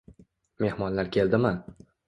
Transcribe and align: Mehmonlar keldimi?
Mehmonlar 0.63 1.11
keldimi? 1.19 1.55